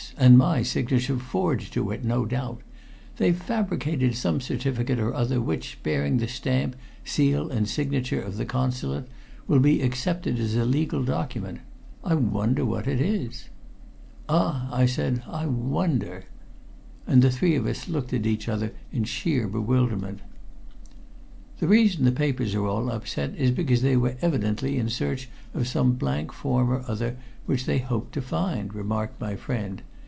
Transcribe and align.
And 0.17 0.37
my 0.37 0.61
signature 0.61 1.17
forged 1.17 1.73
to 1.73 1.89
it, 1.89 2.03
no 2.05 2.25
doubt. 2.25 2.61
They've 3.17 3.35
fabricated 3.35 4.13
some 4.13 4.39
certificate 4.39 4.99
or 4.99 5.15
other 5.15 5.41
which, 5.41 5.79
bearing 5.81 6.17
the 6.17 6.27
stamp, 6.27 6.75
seal 7.03 7.49
and 7.49 7.67
signature 7.67 8.21
of 8.21 8.37
the 8.37 8.45
Consulate, 8.45 9.07
will 9.47 9.57
be 9.59 9.81
accepted 9.81 10.37
as 10.37 10.53
a 10.55 10.63
legal 10.65 11.03
document. 11.03 11.59
I 12.03 12.13
wonder 12.15 12.63
what 12.65 12.87
it 12.87 12.99
is?" 13.01 13.49
"Ah!" 14.29 14.67
I 14.71 14.85
said. 14.85 15.23
"I 15.27 15.47
wonder!" 15.47 16.25
And 17.07 17.21
the 17.23 17.31
three 17.31 17.55
of 17.55 17.65
us 17.65 17.87
looked 17.87 18.13
at 18.13 18.27
each 18.27 18.47
other 18.47 18.73
in 18.91 19.05
sheer 19.05 19.47
bewilderment. 19.47 20.19
"The 21.59 21.67
reason 21.69 22.05
the 22.05 22.11
papers 22.11 22.53
are 22.53 22.67
all 22.67 22.91
upset 22.91 23.33
is 23.37 23.49
because 23.49 23.81
they 23.81 23.97
were 23.97 24.17
evidently 24.21 24.77
in 24.77 24.89
search 24.89 25.29
of 25.55 25.67
some 25.67 25.93
blank 25.93 26.31
form 26.31 26.69
or 26.69 26.83
other, 26.87 27.15
which 27.47 27.65
they 27.65 27.79
hoped 27.79 28.13
to 28.15 28.21
find," 28.21 28.75
remarked 28.75 29.19
my 29.19 29.35
friend. 29.35 29.81